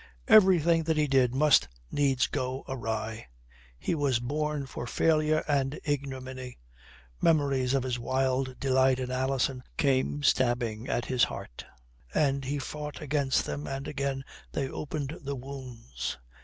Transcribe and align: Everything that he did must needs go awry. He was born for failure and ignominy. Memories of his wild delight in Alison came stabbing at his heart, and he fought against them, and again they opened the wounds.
Everything 0.27 0.81
that 0.85 0.97
he 0.97 1.05
did 1.05 1.35
must 1.35 1.67
needs 1.91 2.25
go 2.25 2.65
awry. 2.67 3.27
He 3.77 3.93
was 3.93 4.19
born 4.19 4.65
for 4.65 4.87
failure 4.87 5.43
and 5.47 5.79
ignominy. 5.83 6.57
Memories 7.21 7.75
of 7.75 7.83
his 7.83 7.99
wild 7.99 8.59
delight 8.59 8.97
in 8.99 9.11
Alison 9.11 9.61
came 9.77 10.23
stabbing 10.23 10.87
at 10.89 11.05
his 11.05 11.25
heart, 11.25 11.65
and 12.15 12.45
he 12.45 12.57
fought 12.57 12.99
against 12.99 13.45
them, 13.45 13.67
and 13.67 13.87
again 13.87 14.23
they 14.53 14.67
opened 14.67 15.19
the 15.21 15.35
wounds. 15.35 16.17